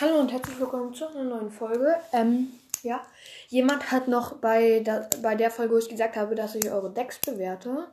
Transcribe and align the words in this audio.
Hallo 0.00 0.18
und 0.18 0.32
herzlich 0.32 0.58
willkommen 0.58 0.92
zu 0.92 1.06
einer 1.06 1.22
neuen 1.22 1.52
Folge. 1.52 1.94
Ähm, 2.12 2.48
ja, 2.82 3.06
jemand 3.48 3.92
hat 3.92 4.08
noch 4.08 4.38
bei 4.38 4.80
der, 4.80 5.08
bei 5.22 5.36
der 5.36 5.52
Folge, 5.52 5.74
wo 5.74 5.78
ich 5.78 5.88
gesagt 5.88 6.16
habe, 6.16 6.34
dass 6.34 6.56
ich 6.56 6.68
eure 6.68 6.92
Decks 6.92 7.20
bewerte, 7.20 7.86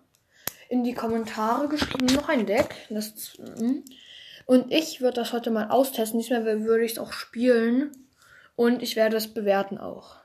in 0.67 0.83
die 0.83 0.95
Kommentare 0.95 1.67
geschrieben, 1.67 2.07
noch 2.07 2.27
ein 2.27 2.47
Deck. 2.47 2.73
Das, 2.89 3.37
mm. 3.37 3.83
und 4.47 4.71
ich 4.71 5.01
würde 5.01 5.21
das 5.21 5.31
heute 5.31 5.51
mal 5.51 5.69
austesten. 5.69 6.19
Diesmal 6.19 6.43
würde 6.63 6.83
ich 6.83 6.93
es 6.93 6.97
auch 6.97 7.13
spielen. 7.13 7.91
Und 8.55 8.81
ich 8.81 8.95
werde 8.95 9.17
es 9.17 9.31
bewerten 9.31 9.77
auch. 9.77 10.15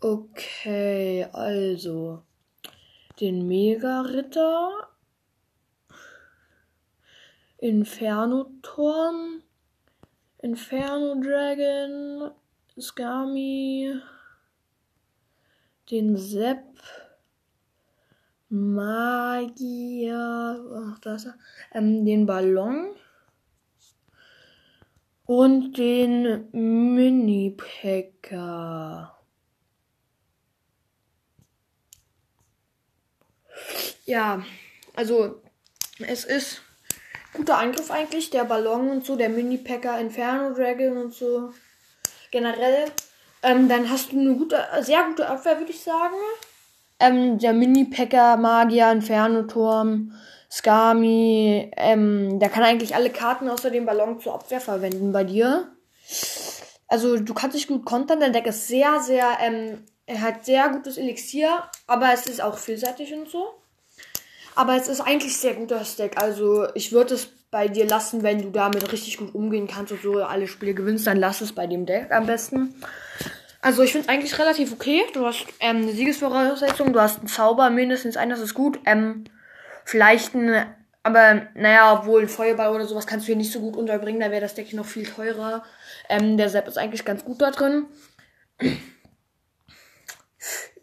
Okay, 0.00 1.28
also. 1.32 2.22
Den 3.20 3.46
Mega-Ritter. 3.46 4.88
Inferno-Turm. 7.58 9.44
Inferno 10.44 11.14
Dragon, 11.22 12.30
Skami, 12.78 13.98
den 15.90 16.18
Sepp, 16.18 16.82
Magier, 18.50 20.12
ach, 20.70 20.98
da 20.98 21.14
ist 21.14 21.24
er, 21.24 21.38
ähm, 21.72 22.04
den 22.04 22.26
Ballon 22.26 22.94
und 25.24 25.78
den 25.78 26.50
Mini-Packer. 26.52 27.58
Ja, 34.04 34.44
also 34.94 35.40
es 36.00 36.26
ist 36.26 36.60
guter 37.34 37.58
Angriff 37.58 37.90
eigentlich. 37.90 38.30
Der 38.30 38.44
Ballon 38.44 38.90
und 38.90 39.04
so, 39.04 39.16
der 39.16 39.28
Mini-Packer, 39.28 39.98
Inferno 40.00 40.54
Dragon 40.54 40.96
und 40.96 41.12
so. 41.12 41.50
Generell. 42.30 42.86
Ähm, 43.42 43.68
dann 43.68 43.90
hast 43.90 44.12
du 44.12 44.18
eine 44.18 44.34
gute, 44.34 44.58
sehr 44.80 45.04
gute 45.04 45.28
Abwehr, 45.28 45.58
würde 45.58 45.70
ich 45.70 45.82
sagen. 45.82 46.16
Ähm, 46.98 47.38
der 47.38 47.52
Mini-Packer, 47.52 48.36
Magier, 48.38 48.90
Inferno-Turm, 48.90 50.12
Skami. 50.50 51.70
Ähm, 51.76 52.38
der 52.38 52.48
kann 52.48 52.62
eigentlich 52.62 52.94
alle 52.94 53.10
Karten 53.10 53.48
außer 53.50 53.70
dem 53.70 53.84
Ballon 53.84 54.20
zur 54.20 54.34
Abwehr 54.34 54.60
verwenden 54.60 55.12
bei 55.12 55.24
dir. 55.24 55.68
Also 56.86 57.18
du 57.18 57.34
kannst 57.34 57.56
dich 57.56 57.66
gut 57.66 57.84
kontern. 57.84 58.20
Dein 58.20 58.32
Deck 58.32 58.46
ist 58.46 58.68
sehr, 58.68 59.00
sehr, 59.00 59.36
ähm, 59.40 59.84
er 60.06 60.20
hat 60.20 60.44
sehr 60.44 60.68
gutes 60.68 60.96
Elixier, 60.96 61.64
aber 61.86 62.12
es 62.12 62.26
ist 62.26 62.42
auch 62.42 62.56
vielseitig 62.56 63.12
und 63.12 63.28
so. 63.28 63.52
Aber 64.54 64.76
es 64.76 64.88
ist 64.88 65.00
eigentlich 65.00 65.36
sehr 65.36 65.54
guter 65.54 65.82
Deck. 65.98 66.20
Also 66.20 66.66
ich 66.74 66.92
würde 66.92 67.14
es 67.14 67.28
bei 67.50 67.68
dir 67.68 67.86
lassen, 67.86 68.22
wenn 68.22 68.42
du 68.42 68.50
damit 68.50 68.90
richtig 68.92 69.18
gut 69.18 69.34
umgehen 69.34 69.68
kannst 69.68 69.92
und 69.92 70.02
so 70.02 70.22
alle 70.22 70.48
Spiele 70.48 70.74
gewinnst, 70.74 71.06
dann 71.06 71.16
lass 71.16 71.40
es 71.40 71.52
bei 71.52 71.66
dem 71.66 71.86
Deck 71.86 72.10
am 72.10 72.26
besten. 72.26 72.74
Also 73.60 73.82
ich 73.82 73.92
finde 73.92 74.08
es 74.08 74.12
eigentlich 74.12 74.38
relativ 74.38 74.72
okay. 74.72 75.02
Du 75.12 75.24
hast 75.24 75.46
ähm, 75.60 75.82
eine 75.82 75.92
Siegesvoraussetzung, 75.92 76.92
du 76.92 77.00
hast 77.00 77.20
einen 77.20 77.28
Zauber, 77.28 77.70
mindestens 77.70 78.16
einen, 78.16 78.30
das 78.30 78.40
ist 78.40 78.54
gut. 78.54 78.78
Ähm, 78.84 79.24
vielleicht 79.84 80.34
ein, 80.34 80.66
aber 81.02 81.46
naja, 81.54 81.98
obwohl 81.98 82.22
ein 82.22 82.28
Feuerball 82.28 82.74
oder 82.74 82.86
sowas 82.86 83.06
kannst 83.06 83.24
du 83.24 83.28
hier 83.28 83.36
nicht 83.36 83.52
so 83.52 83.60
gut 83.60 83.76
unterbringen, 83.76 84.20
da 84.20 84.30
wäre 84.30 84.40
das 84.40 84.54
Deck 84.54 84.72
noch 84.72 84.84
viel 84.84 85.06
teurer. 85.06 85.64
Ähm, 86.08 86.36
der 86.36 86.48
Sepp 86.48 86.68
ist 86.68 86.76
eigentlich 86.76 87.04
ganz 87.04 87.24
gut 87.24 87.40
da 87.40 87.50
drin. 87.50 87.86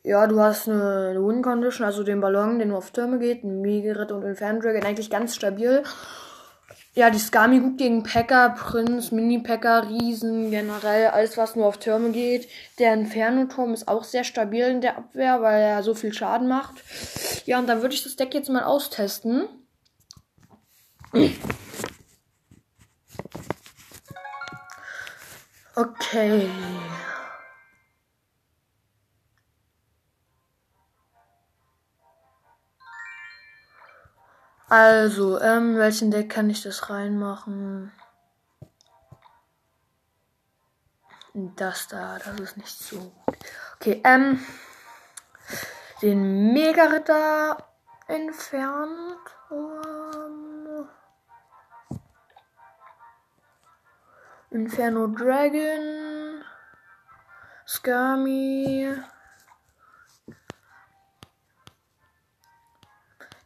Ja, 0.03 0.25
du 0.25 0.39
hast 0.39 0.67
eine, 0.67 1.15
Win 1.19 1.43
Condition, 1.43 1.85
also 1.85 2.03
den 2.03 2.21
Ballon, 2.21 2.57
der 2.57 2.67
nur 2.67 2.79
auf 2.79 2.89
Türme 2.89 3.19
geht, 3.19 3.43
ein 3.43 3.61
Megarit 3.61 4.11
und 4.11 4.23
Inferno 4.23 4.59
Dragon, 4.59 4.83
eigentlich 4.83 5.11
ganz 5.11 5.35
stabil. 5.35 5.83
Ja, 6.93 7.09
die 7.09 7.19
Skami 7.19 7.59
gut 7.59 7.77
gegen 7.77 8.03
Packer, 8.03 8.49
Prinz, 8.49 9.11
Mini-Packer, 9.11 9.87
Riesen, 9.87 10.49
generell 10.49 11.07
alles, 11.07 11.37
was 11.37 11.55
nur 11.55 11.67
auf 11.67 11.77
Türme 11.77 12.09
geht. 12.11 12.49
Der 12.79 12.93
Inferno-Turm 12.93 13.73
ist 13.73 13.87
auch 13.87 14.03
sehr 14.03 14.23
stabil 14.23 14.65
in 14.65 14.81
der 14.81 14.97
Abwehr, 14.97 15.41
weil 15.41 15.61
er 15.61 15.83
so 15.83 15.93
viel 15.93 16.11
Schaden 16.11 16.49
macht. 16.49 16.83
Ja, 17.45 17.59
und 17.59 17.67
dann 17.67 17.81
würde 17.81 17.93
ich 17.93 18.03
das 18.03 18.17
Deck 18.17 18.33
jetzt 18.33 18.49
mal 18.49 18.63
austesten. 18.63 19.47
Okay. 25.75 26.49
Also, 34.71 35.37
ähm, 35.41 35.75
welchen 35.75 36.11
Deck 36.11 36.29
kann 36.29 36.49
ich 36.49 36.63
das 36.63 36.89
reinmachen? 36.89 37.91
Das 41.33 41.89
da, 41.89 42.17
das 42.19 42.39
ist 42.39 42.55
nicht 42.55 42.79
so 42.79 43.11
gut. 43.25 43.37
Okay, 43.75 44.01
ähm, 44.05 44.39
den 46.01 46.53
Mega-Ritter 46.53 47.57
entfernt. 48.07 49.19
Um, 49.49 50.87
Inferno 54.51 55.07
Dragon. 55.07 56.45
Skami. 57.67 58.95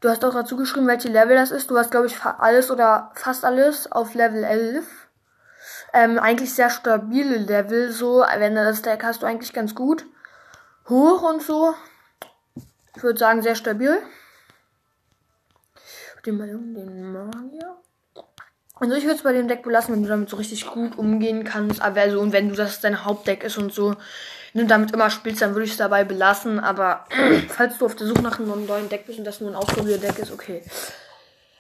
Du 0.06 0.12
hast 0.12 0.24
auch 0.24 0.36
dazu 0.36 0.56
geschrieben, 0.56 0.86
welche 0.86 1.10
Level 1.10 1.36
das 1.36 1.50
ist. 1.50 1.72
Du 1.72 1.80
hast, 1.80 1.90
glaube 1.90 2.06
ich, 2.06 2.24
alles 2.24 2.70
oder 2.70 3.10
fast 3.16 3.44
alles 3.44 3.92
auf 3.92 4.14
Level 4.14 4.44
11. 4.44 4.86
Ähm, 5.94 6.20
eigentlich 6.20 6.54
sehr 6.54 6.70
stabile 6.70 7.38
Level, 7.38 7.92
so. 7.92 8.24
Wenn 8.38 8.54
du 8.54 8.64
das 8.64 8.84
Deck 8.84 9.04
hast, 9.04 9.24
du 9.24 9.26
eigentlich 9.26 9.52
ganz 9.52 9.74
gut. 9.74 10.06
Hoch 10.88 11.24
und 11.24 11.42
so. 11.42 11.74
Ich 12.96 13.02
würde 13.02 13.18
sagen, 13.18 13.42
sehr 13.42 13.56
stabil. 13.56 13.98
Den 16.24 16.38
Ballon, 16.38 16.76
den 16.76 17.12
Magier. 17.12 17.76
Also 18.76 18.94
ich 18.94 19.06
würde 19.06 19.16
es 19.16 19.24
bei 19.24 19.34
dem 19.34 19.48
Deck 19.48 19.64
belassen, 19.64 19.96
wenn 19.96 20.04
du 20.04 20.10
damit 20.10 20.30
so 20.30 20.38
richtig 20.38 20.68
gut 20.68 21.00
umgehen 21.00 21.46
kannst. 21.46 21.82
Aber 21.82 22.02
also, 22.02 22.20
und 22.20 22.32
wenn 22.32 22.50
du 22.50 22.56
das 22.56 22.80
dein 22.80 23.06
Hauptdeck 23.06 23.44
ist 23.44 23.58
und 23.58 23.74
so, 23.74 23.96
wenn 24.56 24.62
du 24.62 24.68
damit 24.68 24.92
immer 24.92 25.10
spielst, 25.10 25.42
dann 25.42 25.54
würde 25.54 25.66
ich 25.66 25.72
es 25.72 25.78
dabei 25.78 26.06
belassen. 26.06 26.62
Aber 26.62 27.06
falls 27.50 27.78
du 27.78 27.86
auf 27.86 27.96
der 27.96 28.08
Suche 28.08 28.22
nach 28.22 28.40
einem 28.40 28.66
neuen 28.66 28.88
Deck 28.88 29.06
bist 29.06 29.20
und 29.20 29.26
das 29.26 29.42
nur 29.42 29.52
ein 29.52 29.56
Ausprobier-Deck 29.56 30.18
ist, 30.18 30.32
okay. 30.32 30.64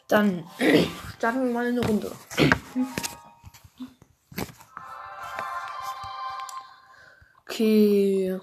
Dann 0.07 0.45
starten 1.17 1.45
wir 1.45 1.53
mal 1.53 1.67
eine 1.67 1.85
Runde. 1.85 2.09
Okay. 7.45 8.39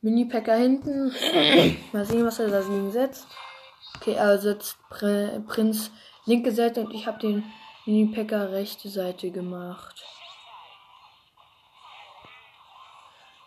Mini-Packer 0.00 0.56
hinten. 0.56 1.12
Mal 1.92 2.06
sehen, 2.06 2.24
was 2.24 2.38
er 2.38 2.48
da 2.48 2.60
liegen 2.60 2.90
setzt. 2.90 3.26
Okay, 3.96 4.14
er 4.14 4.38
setzt 4.38 4.78
Prinz 4.88 5.90
linke 6.24 6.52
Seite 6.52 6.80
und 6.80 6.94
ich 6.94 7.06
habe 7.06 7.18
den 7.18 7.44
Mini-Packer 7.84 8.50
rechte 8.50 8.88
Seite 8.88 9.30
gemacht. 9.30 10.13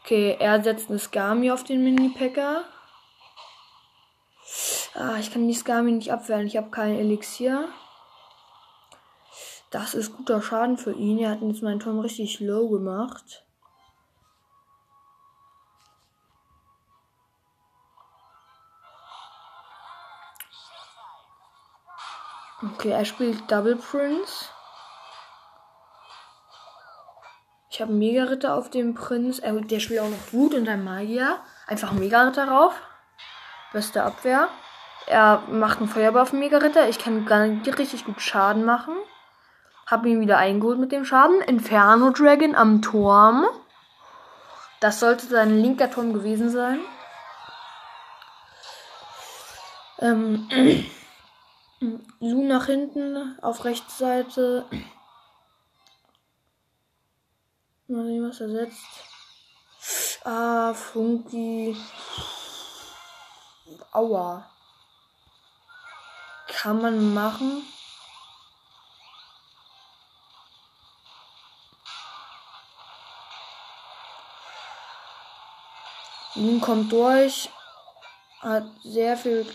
Okay, 0.07 0.38
er 0.40 0.63
setzt 0.63 0.90
eine 0.90 1.00
Skami 1.00 1.51
auf 1.51 1.66
den 1.66 1.84
Mini-Packer. 1.84 2.63
Ah, 4.94 5.18
ich 5.19 5.34
kann 5.34 5.45
die 5.45 5.53
Skami 5.53 5.91
nicht 5.91 6.13
abwehren. 6.13 6.47
Ich 6.47 6.56
habe 6.56 6.69
kein 6.69 6.95
Elixier. 6.95 7.68
Das 9.69 9.94
ist 9.95 10.16
guter 10.16 10.41
Schaden 10.41 10.78
für 10.78 10.94
ihn. 10.94 11.19
Er 11.19 11.31
hat 11.31 11.41
jetzt 11.41 11.62
meinen 11.62 11.81
Turm 11.81 12.00
richtig 12.00 12.40
low 12.40 12.69
gemacht. 12.69 13.45
Okay, 22.63 22.91
er 22.91 23.03
spielt 23.03 23.51
Double 23.51 23.75
Prince. 23.75 24.45
Ich 27.77 27.81
habe 27.81 27.91
einen 27.91 28.00
Mega-Ritter 28.00 28.56
auf 28.56 28.71
dem 28.71 28.95
Prinz. 28.95 29.38
Er, 29.38 29.53
der 29.53 29.79
spielt 29.79 30.00
auch 30.00 30.09
noch 30.09 30.33
Wut 30.33 30.56
und 30.56 30.68
ein 30.68 30.83
Magier. 30.83 31.38
Einfach 31.68 31.91
einen 31.91 32.00
Mega-Ritter 32.00 32.47
drauf. 32.47 32.74
Beste 33.71 34.01
Abwehr. 34.01 34.47
Er 35.06 35.44
macht 35.51 35.77
einen 35.77 35.88
Feuerball 35.88 36.24
auf 36.24 36.31
den 36.31 36.39
Mega-Ritter. 36.39 36.89
Ich 36.89 36.97
kann 36.97 37.27
gar 37.27 37.45
nicht 37.45 37.77
richtig 37.77 38.03
gut 38.03 38.19
Schaden 38.19 38.65
machen. 38.65 38.95
Hab 39.85 40.07
ihn 40.07 40.19
wieder 40.19 40.39
eingeholt 40.39 40.79
mit 40.79 40.91
dem 40.91 41.06
Schaden. 41.06 41.39
Inferno 41.41 42.09
Dragon 42.09 42.56
am 42.56 42.81
Turm. 42.81 43.45
Das 44.79 45.00
sollte 45.00 45.27
sein 45.27 45.62
linker 45.62 45.91
Turm 45.91 46.13
gewesen 46.13 46.50
sein. 46.50 46.79
Ähm, 50.00 50.50
Lu 52.21 52.47
nach 52.47 52.65
hinten 52.65 53.38
auf 53.44 53.65
rechte 53.65 53.91
Seite. 53.91 54.65
Mal 57.89 58.06
sehen, 58.06 58.30
was 58.30 58.42
er 58.42 58.50
setzt. 58.50 60.25
Ah, 60.25 60.74
Funky. 60.74 61.78
Aua. 63.94 64.50
Kann 66.48 66.81
man 66.81 67.13
machen. 67.13 67.63
Nun 76.36 76.60
kommt 76.60 76.92
durch. 76.92 77.50
Hat 78.42 78.66
sehr 78.84 79.16
viel 79.16 79.45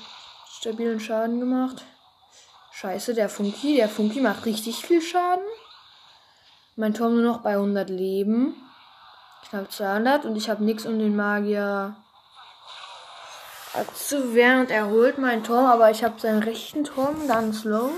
stabilen 0.49 1.01
Schaden 1.01 1.39
gemacht. 1.39 1.85
Scheiße, 2.73 3.13
der 3.13 3.29
Funky, 3.29 3.77
der 3.77 3.91
Funky 3.91 4.21
macht 4.21 4.47
richtig 4.47 4.87
viel 4.87 5.03
Schaden. 5.03 5.45
Mein 6.83 6.95
Turm 6.95 7.15
nur 7.15 7.23
noch 7.23 7.43
bei 7.43 7.53
100 7.53 7.89
Leben. 7.91 8.57
Knapp 9.49 9.71
200. 9.71 10.25
Und 10.25 10.35
ich 10.35 10.51
habe 10.51 10.65
nichts, 10.65 10.85
um 10.85 10.99
den 10.99 11.15
Magier 11.15 11.95
abzuwehren. 13.73 14.63
Und 14.63 14.73
er 14.73 14.89
holt 14.89 15.17
meinen 15.17 15.45
Turm, 15.45 15.67
aber 15.67 15.93
ich 15.93 16.03
habe 16.03 16.19
seinen 16.19 16.43
rechten 16.43 16.83
Turm 16.83 17.29
ganz 17.29 17.63
low. 17.63 17.93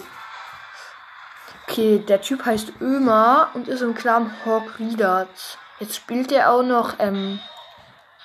Okay, 1.67 2.01
der 2.01 2.21
Typ 2.21 2.45
heißt 2.45 2.75
Ömer 2.83 3.49
und 3.55 3.69
ist 3.69 3.81
im 3.81 3.95
Clan 3.95 4.31
Riedert. 4.79 5.57
Jetzt 5.81 5.97
spielt 5.97 6.31
er 6.31 6.53
auch 6.53 6.63
noch 6.63 6.97
ähm, 6.99 7.41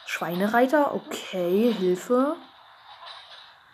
Schweinereiter. 0.07 0.93
Okay, 0.93 1.71
Hilfe. 1.71 2.35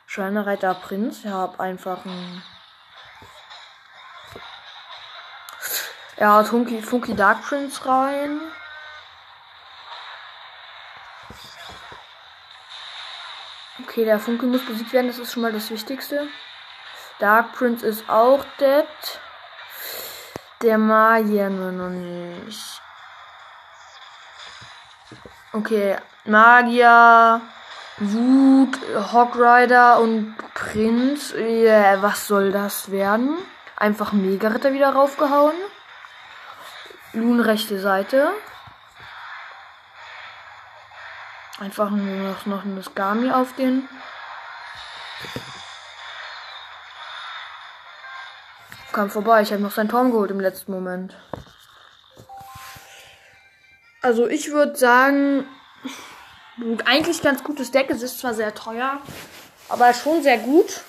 Schweinereiter 0.05 0.75
Prinz. 0.75 1.25
Ich 1.25 1.31
habe 1.31 1.59
einfach 1.59 2.05
ein. 2.05 2.43
Er 6.17 6.33
hat 6.33 6.47
Funky, 6.47 6.81
Funky 6.81 7.13
Dark 7.13 7.41
Prince 7.41 7.85
rein. 7.85 8.39
Okay, 13.83 14.05
der 14.05 14.19
Funky 14.19 14.45
muss 14.45 14.65
besiegt 14.65 14.93
werden, 14.93 15.07
das 15.07 15.19
ist 15.19 15.33
schon 15.33 15.41
mal 15.41 15.51
das 15.51 15.69
Wichtigste. 15.69 16.27
Dark 17.19 17.53
Prince 17.53 17.85
ist 17.85 18.09
auch 18.09 18.45
dead. 18.59 18.87
Der 20.61 20.77
Magier 20.77 21.49
nur 21.49 21.71
noch 21.71 21.89
nicht. 21.89 22.81
Okay, 25.51 25.97
Magier, 26.23 27.41
Wut, 27.97 28.77
Hawk 29.13 29.35
Rider 29.35 29.99
und 29.99 30.35
Prinz. 30.53 31.33
Yeah, 31.33 32.01
was 32.01 32.27
soll 32.27 32.51
das 32.51 32.91
werden? 32.91 33.37
Einfach 33.75 34.11
Mega-Ritter 34.13 34.73
wieder 34.73 34.93
raufgehauen. 34.93 35.55
Loon 37.15 37.39
rechte 37.39 37.79
Seite. 37.79 38.31
Einfach 41.59 41.89
nur 41.89 42.31
noch, 42.31 42.45
noch 42.45 42.65
ein 42.65 42.83
Skami 42.83 43.31
auf 43.31 43.53
den. 43.55 43.87
Kam 48.91 49.09
vorbei, 49.09 49.41
ich 49.41 49.51
habe 49.51 49.61
noch 49.61 49.71
seinen 49.71 49.89
Turm 49.89 50.11
geholt 50.11 50.31
im 50.31 50.39
letzten 50.39 50.71
Moment. 50.71 51.15
Also 54.01 54.27
ich 54.27 54.51
würde 54.51 54.75
sagen, 54.75 55.47
eigentlich 56.85 57.21
ganz 57.21 57.43
gutes 57.43 57.71
Deck. 57.71 57.89
Es 57.89 58.01
ist 58.01 58.19
zwar 58.19 58.33
sehr 58.33 58.53
teuer, 58.53 59.01
aber 59.69 59.93
schon 59.93 60.21
sehr 60.21 60.37
gut. 60.37 60.81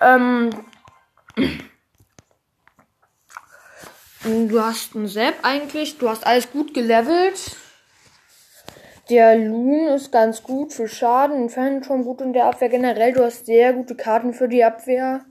Ähm, 0.00 0.50
du 4.26 4.60
hast 4.60 4.96
einen 4.96 5.08
Sepp 5.08 5.34
eigentlich. 5.42 5.98
Du 5.98 6.08
hast 6.08 6.26
alles 6.26 6.50
gut 6.50 6.74
gelevelt. 6.74 7.56
Der 9.08 9.36
Loon 9.36 9.86
ist 9.88 10.10
ganz 10.10 10.42
gut 10.42 10.72
für 10.72 10.88
Schaden, 10.88 11.42
Inferno 11.42 11.84
schon 11.84 12.04
gut 12.04 12.20
in 12.20 12.32
der 12.32 12.46
Abwehr 12.46 12.68
generell. 12.68 13.12
Du 13.12 13.24
hast 13.24 13.46
sehr 13.46 13.72
gute 13.72 13.94
Karten 13.94 14.34
für 14.34 14.48
die 14.48 14.64
Abwehr. 14.64 15.24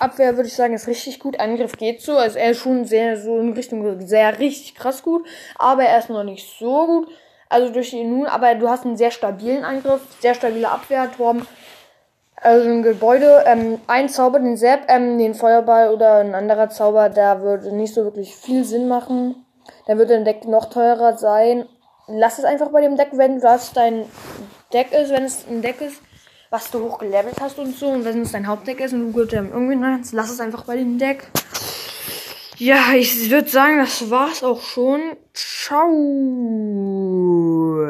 Abwehr 0.00 0.34
würde 0.36 0.48
ich 0.48 0.56
sagen, 0.56 0.74
ist 0.74 0.88
richtig 0.88 1.20
gut. 1.20 1.38
Angriff 1.38 1.76
geht 1.76 2.02
so. 2.02 2.16
Also 2.16 2.38
er 2.38 2.50
ist 2.50 2.58
schon 2.58 2.84
sehr 2.84 3.16
so 3.16 3.38
in 3.38 3.52
Richtung 3.52 4.00
sehr 4.00 4.40
richtig 4.40 4.74
krass 4.74 5.02
gut. 5.02 5.24
Aber 5.56 5.84
er 5.84 6.00
ist 6.00 6.10
noch 6.10 6.24
nicht 6.24 6.48
so 6.58 6.86
gut. 6.86 7.08
Also 7.48 7.72
durch 7.72 7.90
die 7.90 8.02
Nun, 8.02 8.26
aber 8.26 8.54
du 8.56 8.68
hast 8.68 8.86
einen 8.86 8.96
sehr 8.96 9.10
stabilen 9.10 9.62
Angriff, 9.62 10.00
sehr 10.20 10.34
stabile 10.34 10.70
Abwehrturm. 10.70 11.46
Also 12.42 12.68
ein 12.68 12.82
Gebäude, 12.82 13.44
ähm, 13.46 13.80
ein 13.86 14.08
Zauber, 14.08 14.40
den 14.40 14.56
Sepp, 14.56 14.80
ähm, 14.88 15.16
den 15.18 15.34
Feuerball 15.34 15.94
oder 15.94 16.16
ein 16.16 16.34
anderer 16.34 16.68
Zauber, 16.70 17.08
da 17.08 17.40
würde 17.40 17.74
nicht 17.74 17.94
so 17.94 18.04
wirklich 18.04 18.34
viel 18.36 18.64
Sinn 18.64 18.88
machen. 18.88 19.46
Dann 19.86 19.98
würde 19.98 20.14
dein 20.14 20.24
Deck 20.24 20.46
noch 20.46 20.66
teurer 20.66 21.16
sein 21.16 21.66
lass 22.08 22.38
es 22.38 22.44
einfach 22.44 22.70
bei 22.70 22.80
dem 22.80 22.96
Deck, 22.96 23.10
wenn 23.12 23.40
das 23.40 23.72
dein 23.72 24.04
Deck 24.72 24.92
ist, 24.92 25.10
wenn 25.10 25.24
es 25.24 25.44
ein 25.48 25.62
Deck 25.62 25.80
ist, 25.80 26.00
was 26.50 26.70
du 26.70 26.80
hochgelevelt 26.80 27.40
hast 27.40 27.58
und 27.58 27.76
so. 27.76 27.88
Und 27.88 28.04
wenn 28.04 28.22
es 28.22 28.32
dein 28.32 28.46
Hauptdeck 28.46 28.80
ist 28.80 28.92
und 28.92 29.12
du 29.12 29.12
gut 29.12 29.32
ähm, 29.32 29.50
irgendwie 29.52 29.76
nein, 29.76 30.02
lass 30.12 30.30
es 30.30 30.40
einfach 30.40 30.64
bei 30.64 30.76
dem 30.76 30.98
Deck. 30.98 31.28
Ja, 32.58 32.92
ich 32.94 33.30
würde 33.30 33.48
sagen, 33.48 33.78
das 33.78 34.10
war's 34.10 34.44
auch 34.44 34.60
schon. 34.60 35.00
Ciao. 35.34 35.88